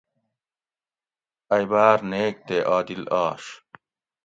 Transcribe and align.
ائی 1.53 1.65
باۤر 1.71 1.99
نیک 2.09 2.35
تے 2.47 2.57
عادل 2.69 3.03
آش 3.25 3.43